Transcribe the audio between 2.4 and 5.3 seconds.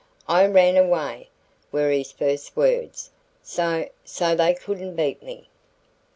words; "so so they couldn't beat